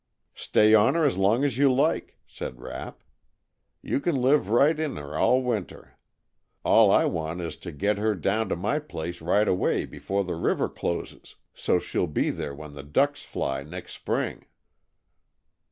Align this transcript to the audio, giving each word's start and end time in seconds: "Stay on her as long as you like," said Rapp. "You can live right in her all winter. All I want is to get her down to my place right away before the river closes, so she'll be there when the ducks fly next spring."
"Stay 0.33 0.73
on 0.73 0.95
her 0.95 1.05
as 1.05 1.15
long 1.15 1.43
as 1.43 1.59
you 1.59 1.71
like," 1.71 2.17
said 2.25 2.59
Rapp. 2.59 3.03
"You 3.83 3.99
can 3.99 4.15
live 4.15 4.49
right 4.49 4.79
in 4.79 4.95
her 4.95 5.15
all 5.15 5.43
winter. 5.43 5.93
All 6.65 6.89
I 6.89 7.05
want 7.05 7.39
is 7.39 7.55
to 7.57 7.71
get 7.71 7.99
her 7.99 8.15
down 8.15 8.49
to 8.49 8.55
my 8.55 8.79
place 8.79 9.21
right 9.21 9.47
away 9.47 9.85
before 9.85 10.23
the 10.23 10.33
river 10.33 10.67
closes, 10.69 11.35
so 11.53 11.77
she'll 11.77 12.07
be 12.07 12.31
there 12.31 12.55
when 12.55 12.73
the 12.73 12.81
ducks 12.81 13.21
fly 13.23 13.61
next 13.61 13.93
spring." 13.93 14.47